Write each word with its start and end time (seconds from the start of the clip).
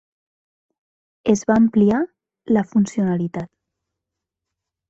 Es 1.33 1.43
va 1.51 1.57
ampliar 1.63 2.01
la 2.57 2.65
funcionalitat. 2.73 3.51